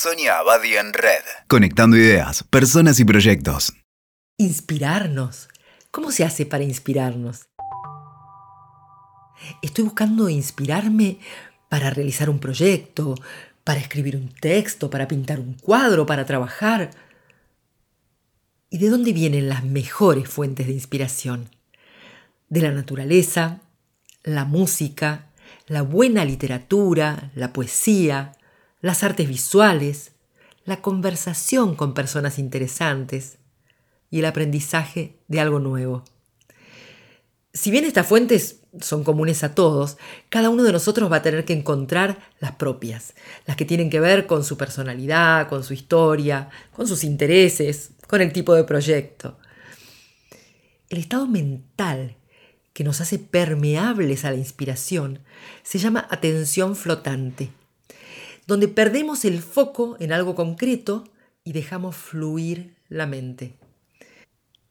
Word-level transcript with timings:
Sonia 0.00 0.38
Abadi 0.38 0.76
en 0.76 0.94
Red. 0.94 1.20
Conectando 1.46 1.94
ideas, 1.94 2.42
personas 2.44 2.98
y 3.00 3.04
proyectos. 3.04 3.74
Inspirarnos. 4.38 5.50
¿Cómo 5.90 6.10
se 6.10 6.24
hace 6.24 6.46
para 6.46 6.64
inspirarnos? 6.64 7.48
Estoy 9.60 9.84
buscando 9.84 10.30
inspirarme 10.30 11.18
para 11.68 11.90
realizar 11.90 12.30
un 12.30 12.38
proyecto, 12.38 13.14
para 13.62 13.78
escribir 13.78 14.16
un 14.16 14.32
texto, 14.32 14.88
para 14.88 15.06
pintar 15.06 15.38
un 15.38 15.52
cuadro, 15.52 16.06
para 16.06 16.24
trabajar. 16.24 16.92
¿Y 18.70 18.78
de 18.78 18.88
dónde 18.88 19.12
vienen 19.12 19.50
las 19.50 19.64
mejores 19.64 20.30
fuentes 20.30 20.66
de 20.66 20.72
inspiración? 20.72 21.50
De 22.48 22.62
la 22.62 22.70
naturaleza, 22.70 23.60
la 24.22 24.46
música, 24.46 25.26
la 25.66 25.82
buena 25.82 26.24
literatura, 26.24 27.30
la 27.34 27.52
poesía, 27.52 28.32
las 28.80 29.02
artes 29.02 29.28
visuales, 29.28 30.12
la 30.64 30.80
conversación 30.80 31.74
con 31.74 31.94
personas 31.94 32.38
interesantes 32.38 33.38
y 34.10 34.20
el 34.20 34.26
aprendizaje 34.26 35.16
de 35.28 35.40
algo 35.40 35.58
nuevo. 35.58 36.04
Si 37.52 37.70
bien 37.70 37.84
estas 37.84 38.06
fuentes 38.06 38.60
son 38.80 39.02
comunes 39.02 39.42
a 39.42 39.54
todos, 39.54 39.98
cada 40.28 40.50
uno 40.50 40.62
de 40.62 40.72
nosotros 40.72 41.10
va 41.10 41.16
a 41.16 41.22
tener 41.22 41.44
que 41.44 41.52
encontrar 41.52 42.18
las 42.38 42.52
propias, 42.52 43.14
las 43.46 43.56
que 43.56 43.64
tienen 43.64 43.90
que 43.90 43.98
ver 43.98 44.26
con 44.26 44.44
su 44.44 44.56
personalidad, 44.56 45.48
con 45.48 45.64
su 45.64 45.74
historia, 45.74 46.48
con 46.72 46.86
sus 46.86 47.02
intereses, 47.02 47.90
con 48.06 48.20
el 48.20 48.32
tipo 48.32 48.54
de 48.54 48.64
proyecto. 48.64 49.38
El 50.88 50.98
estado 50.98 51.26
mental 51.26 52.16
que 52.72 52.84
nos 52.84 53.00
hace 53.00 53.18
permeables 53.18 54.24
a 54.24 54.30
la 54.30 54.36
inspiración 54.36 55.20
se 55.62 55.78
llama 55.78 56.06
atención 56.10 56.76
flotante, 56.76 57.50
donde 58.50 58.66
perdemos 58.66 59.24
el 59.24 59.40
foco 59.42 59.96
en 60.00 60.12
algo 60.12 60.34
concreto 60.34 61.04
y 61.44 61.52
dejamos 61.52 61.94
fluir 61.94 62.74
la 62.88 63.06
mente. 63.06 63.54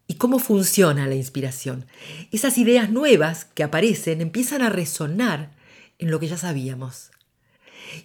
¿Y 0.06 0.16
cómo 0.16 0.38
funciona 0.38 1.08
la 1.08 1.16
inspiración? 1.16 1.86
Esas 2.34 2.58
ideas 2.58 2.90
nuevas 2.90 3.46
que 3.46 3.64
aparecen 3.64 4.20
empiezan 4.20 4.64
a 4.64 4.70
resonar 4.70 5.52
en 5.98 6.12
lo 6.12 6.20
que 6.20 6.28
ya 6.28 6.36
sabíamos. 6.36 7.12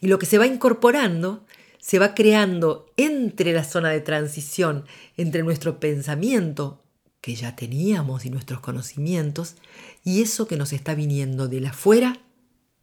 Y 0.00 0.06
lo 0.06 0.20
que 0.20 0.26
se 0.26 0.38
va 0.38 0.46
incorporando 0.46 1.44
se 1.78 1.98
va 1.98 2.14
creando 2.14 2.92
entre 2.96 3.52
la 3.52 3.64
zona 3.64 3.90
de 3.90 4.00
transición, 4.00 4.84
entre 5.16 5.42
nuestro 5.42 5.80
pensamiento, 5.80 6.84
que 7.20 7.34
ya 7.34 7.56
teníamos, 7.56 8.24
y 8.24 8.30
nuestros 8.30 8.60
conocimientos, 8.60 9.56
y 10.04 10.22
eso 10.22 10.46
que 10.46 10.56
nos 10.56 10.72
está 10.72 10.94
viniendo 10.94 11.48
de 11.48 11.60
la 11.60 11.70
afuera 11.70 12.20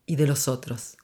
y 0.06 0.18
de 0.18 0.28
los 0.28 0.50
otros. 0.50 0.98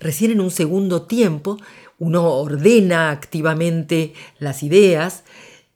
Recién 0.00 0.30
en 0.30 0.40
un 0.40 0.50
segundo 0.50 1.02
tiempo 1.02 1.58
uno 1.98 2.24
ordena 2.24 3.10
activamente 3.10 4.14
las 4.38 4.62
ideas 4.62 5.24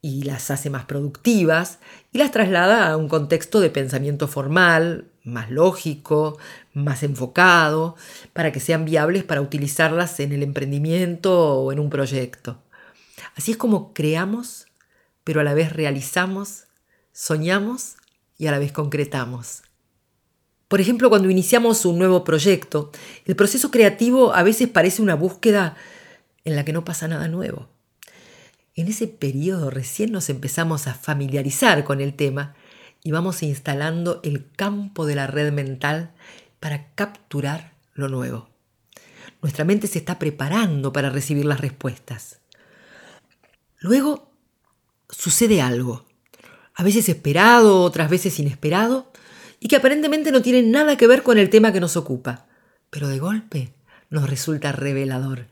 y 0.01 0.23
las 0.23 0.51
hace 0.51 0.71
más 0.71 0.87
productivas 0.87 1.79
y 2.11 2.19
las 2.19 2.31
traslada 2.31 2.89
a 2.89 2.97
un 2.97 3.09
contexto 3.09 3.61
de 3.61 3.69
pensamiento 3.69 4.27
formal, 4.27 5.09
más 5.25 5.51
lógico, 5.51 6.39
más 6.73 7.03
enfocado, 7.03 7.97
para 8.33 8.51
que 8.51 8.61
sean 8.61 8.87
viables 8.87 9.25
para 9.25 9.43
utilizarlas 9.43 10.19
en 10.21 10.33
el 10.33 10.43
emprendimiento 10.43 11.57
o 11.57 11.71
en 11.71 11.79
un 11.79 11.91
proyecto. 11.91 12.63
Así 13.37 13.51
es 13.51 13.59
como 13.59 13.93
creamos, 13.93 14.67
pero 15.23 15.41
a 15.41 15.45
la 15.45 15.53
vez 15.53 15.71
realizamos, 15.71 16.65
soñamos 17.13 17.97
y 18.39 18.47
a 18.47 18.53
la 18.53 18.59
vez 18.59 18.73
concretamos. 18.73 19.64
Por 20.75 20.81
ejemplo, 20.81 21.09
cuando 21.09 21.31
iniciamos 21.31 21.85
un 21.85 21.99
nuevo 21.99 22.25
proyecto, 22.25 22.91
el 23.27 23.37
proceso 23.37 23.71
creativo 23.71 24.35
a 24.35 24.43
veces 24.43 24.69
parece 24.69 25.03
una 25.03 25.15
búsqueda 25.15 25.77
en 26.45 26.57
la 26.57 26.65
que 26.65 26.73
no 26.73 26.85
pasa 26.85 27.07
nada 27.07 27.29
nuevo. 27.29 27.69
En 28.75 28.89
ese 28.89 29.07
periodo 29.07 29.71
recién 29.71 30.11
nos 30.11 30.31
empezamos 30.31 30.89
a 30.89 30.95
familiarizar 30.95 31.85
con 31.85 32.01
el 32.01 32.15
tema 32.15 32.57
y 33.05 33.13
vamos 33.13 33.45
instalando 33.45 34.19
el 34.25 34.51
campo 34.51 35.07
de 35.07 35.15
la 35.15 35.29
red 35.29 35.53
mental 35.53 36.11
para 36.59 36.89
capturar 36.97 37.75
lo 37.93 38.09
nuevo. 38.09 38.49
Nuestra 39.43 39.65
mente 39.65 39.87
se 39.87 40.01
está 40.01 40.19
preparando 40.19 40.93
para 40.93 41.09
recibir 41.09 41.45
las 41.45 41.61
respuestas. 41.61 42.41
Luego 43.79 44.29
sucede 45.09 45.63
algo, 45.63 46.05
a 46.75 46.83
veces 46.83 47.09
esperado, 47.09 47.83
otras 47.83 48.11
veces 48.11 48.41
inesperado, 48.41 49.13
y 49.65 49.69
que 49.69 49.77
aparentemente 49.77 50.31
no 50.31 50.43
tiene 50.43 50.63
nada 50.63 50.99
que 50.99 51.07
ver 51.07 51.23
con 51.23 51.39
el 51.39 51.49
tema 51.49 51.73
que 51.73 51.81
nos 51.81 51.97
ocupa, 51.97 52.45
pero 52.91 53.09
de 53.09 53.19
golpe 53.19 53.73
nos 54.11 54.29
resulta 54.29 54.73
revelador. 54.73 55.47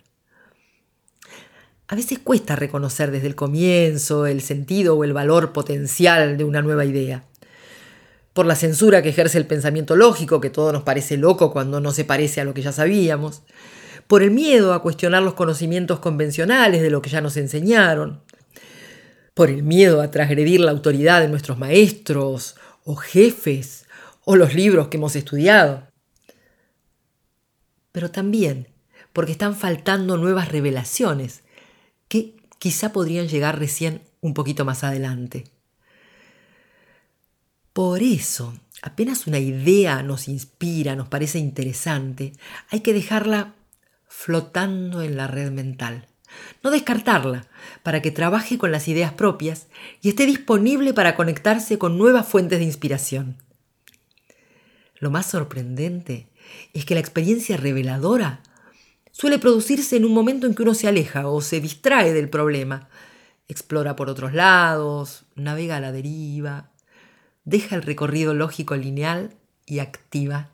A 1.89 1.95
veces 1.95 2.19
cuesta 2.19 2.55
reconocer 2.55 3.11
desde 3.11 3.29
el 3.29 3.35
comienzo 3.35 4.27
el 4.27 4.43
sentido 4.43 4.99
o 4.99 5.05
el 5.05 5.15
valor 5.15 5.55
potencial 5.55 6.37
de 6.37 6.45
una 6.45 6.61
nueva 6.61 6.85
idea. 6.85 7.25
Por 8.35 8.45
la 8.45 8.55
censura 8.55 9.01
que 9.01 9.09
ejerce 9.09 9.39
el 9.39 9.47
pensamiento 9.47 9.97
lógico, 9.97 10.43
que 10.43 10.51
todo 10.51 10.75
nos 10.75 10.83
parece 10.83 11.17
loco 11.17 11.51
cuando 11.51 11.81
no 11.81 11.91
se 11.93 12.05
parece 12.05 12.43
a 12.43 12.45
lo 12.45 12.53
que 12.53 12.61
ya 12.61 12.73
sabíamos. 12.73 13.41
Por 14.07 14.23
el 14.23 14.31
miedo 14.31 14.75
a 14.75 14.83
cuestionar 14.83 15.23
los 15.23 15.33
conocimientos 15.33 16.01
convencionales 16.01 16.83
de 16.83 16.91
lo 16.91 17.01
que 17.01 17.09
ya 17.09 17.23
nos 17.23 17.39
enseñaron. 17.39 18.21
Por 19.33 19.49
el 19.49 19.63
miedo 19.63 20.03
a 20.03 20.11
transgredir 20.11 20.61
la 20.61 20.73
autoridad 20.73 21.23
de 21.23 21.29
nuestros 21.29 21.57
maestros 21.57 22.57
o 22.85 22.95
jefes 22.95 23.87
o 24.25 24.37
los 24.37 24.55
libros 24.55 24.89
que 24.89 24.97
hemos 24.97 25.17
estudiado. 25.17 25.89
Pero 27.93 28.11
también 28.11 28.69
porque 29.13 29.33
están 29.33 29.55
faltando 29.55 30.17
nuevas 30.17 30.49
revelaciones 30.49 31.43
que 32.09 32.37
quizá 32.59 32.93
podrían 32.93 33.29
llegar 33.29 33.59
recién 33.59 34.03
un 34.21 34.35
poquito 34.35 34.65
más 34.65 34.85
adelante. 34.85 35.45
Por 37.73 38.03
eso, 38.03 38.55
apenas 38.83 39.27
una 39.27 39.39
idea 39.39 40.03
nos 40.03 40.29
inspira, 40.29 40.95
nos 40.95 41.09
parece 41.09 41.39
interesante, 41.39 42.33
hay 42.71 42.81
que 42.81 42.93
dejarla 42.93 43.55
flotando 44.07 45.03
en 45.03 45.17
la 45.17 45.27
red 45.27 45.51
mental. 45.51 46.07
No 46.63 46.71
descartarla, 46.71 47.47
para 47.83 48.01
que 48.01 48.11
trabaje 48.11 48.57
con 48.57 48.73
las 48.73 48.89
ideas 48.89 49.13
propias 49.13 49.67
y 50.01 50.11
esté 50.11 50.25
disponible 50.25 50.95
para 50.95 51.15
conectarse 51.15 51.79
con 51.79 51.99
nuevas 51.99 52.27
fuentes 52.27 52.59
de 52.59 52.65
inspiración. 52.65 53.37
Lo 55.03 55.11
más 55.11 55.27
sorprendente 55.27 56.29
es 56.75 56.85
que 56.85 56.95
la 56.95 57.01
experiencia 57.01 57.57
reveladora 57.57 58.41
suele 59.11 59.41
producirse 59.41 59.97
en 59.97 60.05
un 60.05 60.15
momento 60.15 60.47
en 60.47 60.55
que 60.55 60.63
uno 60.63 60.75
se 60.75 60.87
aleja 60.87 61.27
o 61.27 61.41
se 61.41 61.61
distrae 61.61 62.13
del 62.13 62.31
problema, 62.31 62.89
explora 63.49 63.97
por 63.97 64.09
otros 64.09 64.33
lados, 64.33 65.25
navega 65.35 65.79
a 65.79 65.81
la 65.81 65.91
deriva, 65.91 66.71
deja 67.43 67.75
el 67.75 67.83
recorrido 67.83 68.33
lógico 68.33 68.77
lineal 68.77 69.35
y 69.67 69.81
activa 69.81 70.51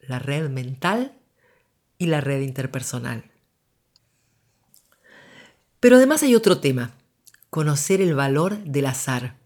la 0.00 0.18
red 0.18 0.48
mental 0.48 1.12
y 1.98 2.06
la 2.06 2.22
red 2.22 2.40
interpersonal. 2.40 3.24
Pero 5.78 5.96
además 5.96 6.22
hay 6.22 6.34
otro 6.34 6.58
tema, 6.58 6.92
conocer 7.50 8.00
el 8.00 8.14
valor 8.14 8.64
del 8.64 8.86
azar. 8.86 9.36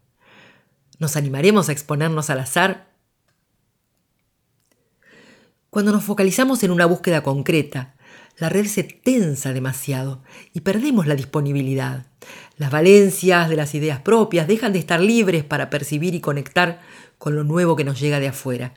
¿Nos 0.97 1.17
animaremos 1.17 1.67
a 1.67 1.73
exponernos 1.73 2.29
al 2.29 2.39
azar? 2.39 2.94
Cuando 5.75 5.91
nos 5.91 6.05
focalizamos 6.05 6.63
en 6.63 6.71
una 6.71 6.85
búsqueda 6.85 7.21
concreta, 7.21 7.95
la 8.37 8.47
red 8.47 8.65
se 8.65 8.83
tensa 8.83 9.51
demasiado 9.51 10.23
y 10.53 10.61
perdemos 10.61 11.05
la 11.05 11.15
disponibilidad. 11.15 12.05
Las 12.55 12.71
valencias 12.71 13.49
de 13.49 13.57
las 13.57 13.75
ideas 13.75 13.99
propias 13.99 14.47
dejan 14.47 14.71
de 14.71 14.79
estar 14.79 15.01
libres 15.01 15.43
para 15.43 15.69
percibir 15.69 16.15
y 16.15 16.21
conectar 16.21 16.81
con 17.17 17.35
lo 17.35 17.43
nuevo 17.43 17.75
que 17.75 17.83
nos 17.83 17.99
llega 17.99 18.21
de 18.21 18.29
afuera. 18.29 18.73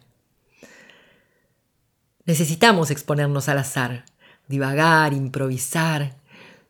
Necesitamos 2.25 2.91
exponernos 2.91 3.49
al 3.49 3.59
azar, 3.59 4.05
divagar, 4.49 5.13
improvisar, 5.13 6.17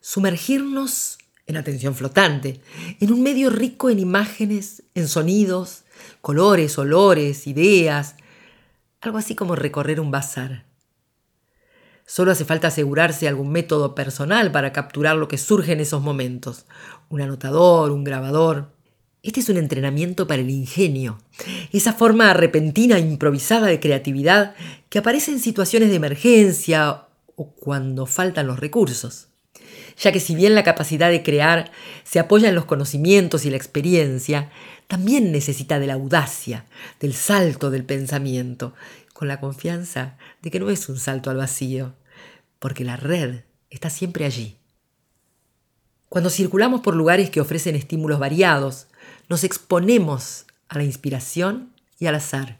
sumergirnos 0.03 1.17
en 1.47 1.57
atención 1.57 1.95
flotante, 1.95 2.61
en 3.01 3.15
un 3.15 3.23
medio 3.23 3.49
rico 3.49 3.89
en 3.89 3.99
imágenes, 3.99 4.83
en 4.95 5.09
sonidos, 5.09 5.85
colores, 6.21 6.77
olores, 6.77 7.47
ideas, 7.47 8.15
algo 9.01 9.19
así 9.19 9.35
como 9.35 9.57
recorrer 9.57 10.01
un 10.01 10.11
bazar. 10.11 10.65
Solo 12.07 12.33
hace 12.33 12.45
falta 12.45 12.69
asegurarse 12.69 13.29
algún 13.29 13.51
método 13.51 13.95
personal 13.95 14.51
para 14.51 14.73
capturar 14.73 15.17
lo 15.17 15.29
que 15.29 15.37
surge 15.37 15.73
en 15.73 15.81
esos 15.81 16.03
momentos. 16.03 16.65
Un 17.11 17.21
anotador, 17.21 17.91
un 17.91 18.03
grabador. 18.03 18.73
Este 19.23 19.41
es 19.41 19.49
un 19.49 19.59
entrenamiento 19.59 20.27
para 20.27 20.41
el 20.41 20.49
ingenio, 20.49 21.19
esa 21.73 21.93
forma 21.93 22.33
repentina 22.35 22.97
e 22.97 23.01
improvisada 23.01 23.67
de 23.67 23.81
creatividad 23.81 24.55
que 24.89 25.01
aparece 25.01 25.33
en 25.33 25.41
situaciones 25.41 25.91
de 25.91 25.97
emergencia 25.97 27.09
o 27.35 27.51
cuando 27.51 28.07
faltan 28.07 28.47
los 28.47 28.61
recursos. 28.61 29.28
Ya 29.99 30.13
que 30.13 30.21
si 30.21 30.35
bien 30.35 30.55
la 30.55 30.63
capacidad 30.63 31.11
de 31.11 31.23
crear 31.23 31.71
se 32.05 32.19
apoya 32.19 32.49
en 32.49 32.55
los 32.55 32.67
conocimientos 32.67 33.45
y 33.45 33.51
la 33.51 33.57
experiencia, 33.57 34.51
también 34.87 35.33
necesita 35.33 35.79
de 35.79 35.87
la 35.87 35.95
audacia, 35.95 36.65
del 37.01 37.15
salto 37.15 37.71
del 37.71 37.85
pensamiento, 37.85 38.75
con 39.13 39.27
la 39.29 39.41
confianza 39.41 40.17
de 40.43 40.51
que 40.51 40.61
no 40.61 40.71
es 40.71 40.89
un 40.89 40.99
salto 40.99 41.31
al 41.31 41.37
vacío, 41.37 41.95
porque 42.61 42.85
la 42.85 42.97
red 42.97 43.41
está 43.71 43.91
siempre 43.91 44.25
allí, 44.25 44.57
Cuando 46.09 46.31
circulamos 46.31 46.81
por 46.81 46.97
lugares 46.97 47.29
que 47.29 47.41
ofrecen 47.41 47.75
estímulos 47.75 48.19
variados, 48.19 48.87
nos 49.29 49.45
exponemos 49.45 50.47
a 50.69 50.79
la 50.79 50.85
inspiración 50.85 51.75
y 51.99 52.07
al 52.07 52.15
azar. 52.15 52.59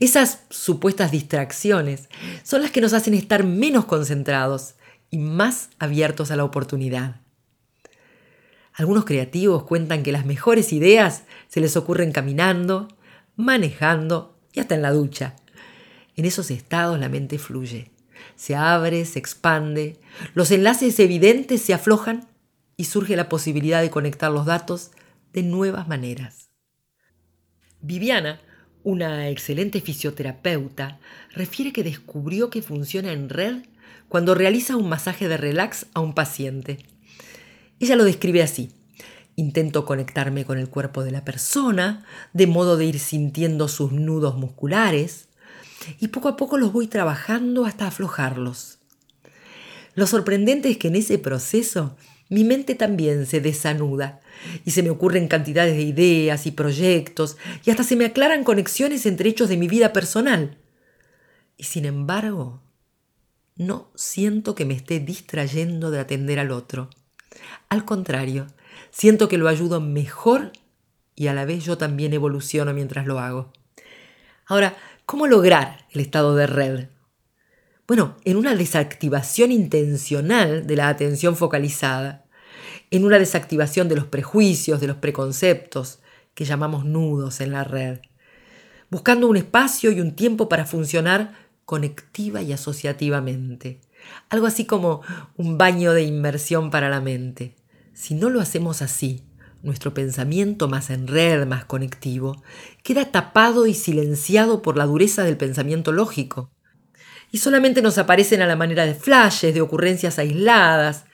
Esas 0.00 0.40
supuestas 0.50 1.12
distracciones 1.12 2.08
son 2.42 2.62
las 2.62 2.72
que 2.72 2.80
nos 2.80 2.92
hacen 2.92 3.14
estar 3.14 3.44
menos 3.44 3.84
concentrados 3.84 4.74
y 5.12 5.18
más 5.18 5.68
abiertos 5.78 6.30
a 6.30 6.36
la 6.36 6.42
oportunidad. 6.42 7.20
Algunos 8.72 9.04
creativos 9.04 9.64
cuentan 9.64 10.02
que 10.02 10.10
las 10.10 10.24
mejores 10.24 10.72
ideas 10.72 11.24
se 11.48 11.60
les 11.60 11.76
ocurren 11.76 12.12
caminando, 12.12 12.88
manejando 13.36 14.40
y 14.54 14.60
hasta 14.60 14.74
en 14.74 14.82
la 14.82 14.90
ducha. 14.90 15.36
En 16.16 16.24
esos 16.24 16.50
estados 16.50 16.98
la 16.98 17.10
mente 17.10 17.38
fluye, 17.38 17.90
se 18.36 18.56
abre, 18.56 19.04
se 19.04 19.18
expande, 19.18 20.00
los 20.32 20.50
enlaces 20.50 20.98
evidentes 20.98 21.60
se 21.60 21.74
aflojan 21.74 22.26
y 22.78 22.84
surge 22.84 23.14
la 23.14 23.28
posibilidad 23.28 23.82
de 23.82 23.90
conectar 23.90 24.32
los 24.32 24.46
datos 24.46 24.92
de 25.34 25.42
nuevas 25.42 25.88
maneras. 25.88 26.48
Viviana 27.82 28.40
una 28.82 29.28
excelente 29.28 29.80
fisioterapeuta 29.80 30.98
refiere 31.34 31.72
que 31.72 31.84
descubrió 31.84 32.50
que 32.50 32.62
funciona 32.62 33.12
en 33.12 33.28
red 33.28 33.62
cuando 34.12 34.34
realiza 34.34 34.76
un 34.76 34.90
masaje 34.90 35.26
de 35.26 35.38
relax 35.38 35.86
a 35.94 36.00
un 36.00 36.12
paciente. 36.12 36.76
Ella 37.80 37.96
lo 37.96 38.04
describe 38.04 38.42
así. 38.42 38.70
Intento 39.36 39.86
conectarme 39.86 40.44
con 40.44 40.58
el 40.58 40.68
cuerpo 40.68 41.02
de 41.02 41.12
la 41.12 41.24
persona, 41.24 42.04
de 42.34 42.46
modo 42.46 42.76
de 42.76 42.84
ir 42.84 42.98
sintiendo 42.98 43.68
sus 43.68 43.90
nudos 43.90 44.36
musculares, 44.36 45.28
y 45.98 46.08
poco 46.08 46.28
a 46.28 46.36
poco 46.36 46.58
los 46.58 46.74
voy 46.74 46.88
trabajando 46.88 47.64
hasta 47.64 47.86
aflojarlos. 47.86 48.80
Lo 49.94 50.06
sorprendente 50.06 50.68
es 50.68 50.76
que 50.76 50.88
en 50.88 50.96
ese 50.96 51.16
proceso 51.16 51.96
mi 52.28 52.44
mente 52.44 52.74
también 52.74 53.24
se 53.24 53.40
desanuda 53.40 54.20
y 54.66 54.72
se 54.72 54.82
me 54.82 54.90
ocurren 54.90 55.26
cantidades 55.26 55.74
de 55.74 55.84
ideas 55.84 56.44
y 56.44 56.50
proyectos 56.50 57.38
y 57.64 57.70
hasta 57.70 57.82
se 57.82 57.96
me 57.96 58.04
aclaran 58.04 58.44
conexiones 58.44 59.06
entre 59.06 59.30
hechos 59.30 59.48
de 59.48 59.56
mi 59.56 59.68
vida 59.68 59.94
personal. 59.94 60.58
Y 61.56 61.64
sin 61.64 61.86
embargo, 61.86 62.60
no 63.56 63.90
siento 63.94 64.54
que 64.54 64.64
me 64.64 64.74
esté 64.74 65.00
distrayendo 65.00 65.90
de 65.90 66.00
atender 66.00 66.38
al 66.38 66.50
otro. 66.50 66.90
Al 67.68 67.84
contrario, 67.84 68.46
siento 68.90 69.28
que 69.28 69.38
lo 69.38 69.48
ayudo 69.48 69.80
mejor 69.80 70.52
y 71.14 71.26
a 71.26 71.34
la 71.34 71.44
vez 71.44 71.64
yo 71.64 71.78
también 71.78 72.12
evoluciono 72.12 72.72
mientras 72.72 73.06
lo 73.06 73.18
hago. 73.18 73.52
Ahora, 74.46 74.76
¿cómo 75.06 75.26
lograr 75.26 75.86
el 75.90 76.00
estado 76.00 76.34
de 76.34 76.46
red? 76.46 76.88
Bueno, 77.86 78.16
en 78.24 78.36
una 78.36 78.54
desactivación 78.54 79.52
intencional 79.52 80.66
de 80.66 80.76
la 80.76 80.88
atención 80.88 81.36
focalizada, 81.36 82.24
en 82.90 83.04
una 83.04 83.18
desactivación 83.18 83.88
de 83.88 83.96
los 83.96 84.06
prejuicios, 84.06 84.80
de 84.80 84.86
los 84.86 84.96
preconceptos, 84.96 86.00
que 86.34 86.44
llamamos 86.44 86.84
nudos 86.84 87.40
en 87.40 87.52
la 87.52 87.64
red, 87.64 88.00
buscando 88.90 89.26
un 89.26 89.36
espacio 89.36 89.90
y 89.90 90.00
un 90.00 90.14
tiempo 90.14 90.48
para 90.48 90.64
funcionar 90.64 91.34
conectiva 91.64 92.42
y 92.42 92.52
asociativamente. 92.52 93.80
Algo 94.28 94.46
así 94.46 94.64
como 94.64 95.02
un 95.36 95.58
baño 95.58 95.92
de 95.92 96.02
inmersión 96.02 96.70
para 96.70 96.88
la 96.88 97.00
mente. 97.00 97.56
Si 97.94 98.14
no 98.14 98.30
lo 98.30 98.40
hacemos 98.40 98.82
así, 98.82 99.24
nuestro 99.62 99.94
pensamiento 99.94 100.68
más 100.68 100.90
en 100.90 101.06
red, 101.06 101.46
más 101.46 101.64
conectivo, 101.64 102.42
queda 102.82 103.10
tapado 103.12 103.66
y 103.66 103.74
silenciado 103.74 104.62
por 104.62 104.76
la 104.76 104.86
dureza 104.86 105.22
del 105.22 105.36
pensamiento 105.36 105.92
lógico 105.92 106.50
y 107.32 107.38
solamente 107.38 107.80
nos 107.80 107.96
aparecen 107.96 108.42
a 108.42 108.46
la 108.46 108.56
manera 108.56 108.84
de 108.84 108.94
flashes, 108.94 109.54
de 109.54 109.62
ocurrencias 109.62 110.18
aisladas, 110.18 111.06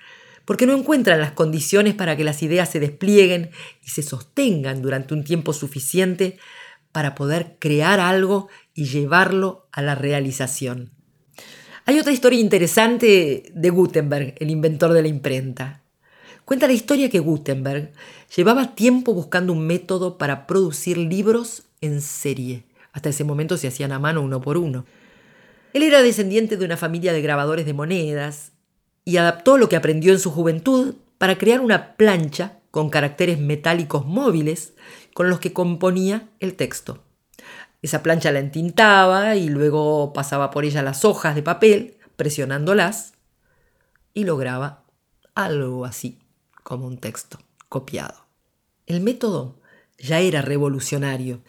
porque 0.45 0.67
no 0.67 0.77
encuentran 0.77 1.21
las 1.21 1.33
condiciones 1.33 1.95
para 1.95 2.17
que 2.17 2.25
las 2.25 2.43
ideas 2.43 2.69
se 2.69 2.81
desplieguen 2.81 3.51
y 3.85 3.91
se 3.91 4.03
sostengan 4.03 4.83
durante 4.83 5.15
un 5.15 5.23
tiempo 5.23 5.53
suficiente 5.53 6.39
para 6.93 7.15
poder 7.15 7.57
crear 7.59 8.01
algo 8.01 8.49
y 8.75 8.87
llevarlo 8.87 9.69
a 9.73 9.83
la 9.83 9.95
realización. 9.95 10.91
Hay 11.85 11.99
otra 11.99 12.13
historia 12.13 12.39
interesante 12.39 13.51
de 13.55 13.71
Gutenberg, 13.71 14.35
el 14.39 14.51
inventor 14.51 14.93
de 14.93 15.03
la 15.03 15.09
imprenta. 15.09 15.83
Cuenta 16.45 16.67
la 16.67 16.75
historia 16.75 17.09
que 17.09 17.19
Gutenberg 17.19 17.93
llevaba 18.37 18.75
tiempo 18.75 19.15
buscando 19.15 19.53
un 19.53 19.67
método 19.67 20.19
para 20.19 20.47
producir 20.47 20.99
libros 20.99 21.63
en 21.81 22.01
serie. 22.01 22.65
Hasta 22.93 23.09
ese 23.09 23.25
momento 23.25 23.57
se 23.57 23.69
hacían 23.69 23.93
a 23.93 23.99
mano 23.99 24.23
uno 24.23 24.41
por 24.41 24.59
uno. 24.59 24.85
Él 25.73 25.83
era 25.83 26.03
descendiente 26.03 26.57
de 26.57 26.65
una 26.65 26.77
familia 26.77 27.13
de 27.13 27.23
grabadores 27.23 27.67
de 27.67 27.75
monedas 27.75 28.53
y 29.05 29.17
adaptó 29.17 29.59
lo 29.59 29.69
que 29.69 29.77
aprendió 29.77 30.13
en 30.13 30.19
su 30.19 30.31
juventud 30.31 30.95
para 31.19 31.39
crear 31.39 31.61
una 31.61 31.97
plancha 31.97 32.59
con 32.79 32.91
caracteres 32.91 33.41
metálicos 33.41 34.07
móviles 34.07 34.75
con 35.13 35.29
los 35.29 35.41
que 35.41 35.53
componía 35.53 36.29
el 36.39 36.55
texto. 36.55 37.03
Esa 37.83 38.05
plancha 38.05 38.31
la 38.31 38.39
entintaba 38.39 39.35
y 39.35 39.49
luego 39.49 40.13
pasaba 40.13 40.53
por 40.53 40.65
ella 40.65 40.81
las 40.81 41.05
hojas 41.05 41.35
de 41.35 41.43
papel, 41.43 41.97
presionándolas, 42.15 43.15
y 44.15 44.23
lograba 44.23 44.85
algo 45.35 45.87
así 45.87 46.21
como 46.63 46.87
un 46.87 46.99
texto 46.99 47.41
copiado. 47.69 48.27
El 48.87 49.01
método 49.01 49.59
ya 49.99 50.21
era 50.21 50.41
revolucionario, 50.41 51.41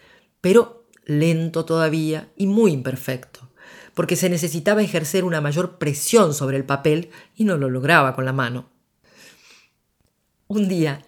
pero 0.41 0.87
lento 1.05 1.63
todavía 1.63 2.31
y 2.37 2.47
muy 2.47 2.71
imperfecto 2.71 3.51
porque 3.93 4.15
se 4.15 4.31
necesitaba 4.31 4.81
ejercer 4.81 5.25
una 5.25 5.41
mayor 5.41 5.77
presión 5.77 6.33
sobre 6.33 6.57
el 6.57 6.65
papel 6.65 7.11
y 7.35 7.43
no 7.43 7.55
lo 7.55 7.69
lograba 7.69 8.15
con 8.15 8.25
la 8.25 8.33
mano. 8.33 8.67
Un 10.47 10.67
día, 10.67 11.05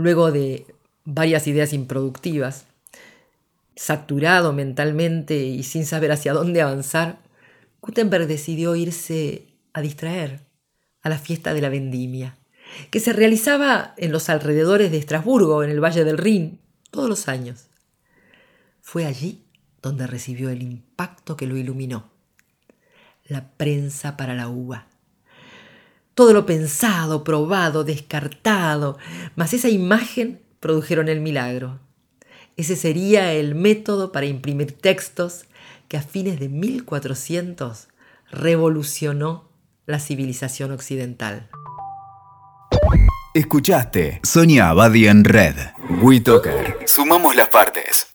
luego 0.00 0.32
de 0.32 0.66
varias 1.04 1.46
ideas 1.46 1.72
improductivas, 1.72 2.66
saturado 3.76 4.52
mentalmente 4.52 5.38
y 5.42 5.62
sin 5.62 5.86
saber 5.86 6.12
hacia 6.12 6.32
dónde 6.32 6.62
avanzar, 6.62 7.18
Gutenberg 7.80 8.26
decidió 8.26 8.76
irse 8.76 9.46
a 9.72 9.80
distraer 9.80 10.40
a 11.02 11.08
la 11.08 11.18
fiesta 11.18 11.54
de 11.54 11.62
la 11.62 11.68
vendimia, 11.68 12.36
que 12.90 13.00
se 13.00 13.12
realizaba 13.12 13.94
en 13.96 14.12
los 14.12 14.28
alrededores 14.28 14.90
de 14.90 14.98
Estrasburgo, 14.98 15.64
en 15.64 15.70
el 15.70 15.82
Valle 15.82 16.04
del 16.04 16.18
Rin, 16.18 16.60
todos 16.90 17.08
los 17.08 17.28
años. 17.28 17.66
Fue 18.82 19.06
allí 19.06 19.44
donde 19.80 20.06
recibió 20.06 20.50
el 20.50 20.62
impacto 20.62 21.36
que 21.36 21.46
lo 21.46 21.56
iluminó 21.56 22.10
la 23.30 23.48
prensa 23.48 24.16
para 24.16 24.34
la 24.34 24.48
uva. 24.48 24.88
Todo 26.20 26.34
lo 26.34 26.44
pensado, 26.44 27.24
probado, 27.24 27.82
descartado, 27.82 28.98
más 29.36 29.54
esa 29.54 29.70
imagen 29.70 30.42
produjeron 30.60 31.08
el 31.08 31.22
milagro. 31.22 31.78
Ese 32.58 32.76
sería 32.76 33.32
el 33.32 33.54
método 33.54 34.12
para 34.12 34.26
imprimir 34.26 34.72
textos 34.72 35.46
que 35.88 35.96
a 35.96 36.02
fines 36.02 36.38
de 36.38 36.50
1400 36.50 37.88
revolucionó 38.30 39.48
la 39.86 39.98
civilización 39.98 40.72
occidental. 40.72 41.48
Escuchaste 43.32 44.20
Sonia 44.22 44.68
Abadi 44.68 45.08
en 45.08 45.24
Red. 45.24 45.54
WeToker. 46.02 46.80
Sumamos 46.84 47.34
las 47.34 47.48
partes. 47.48 48.09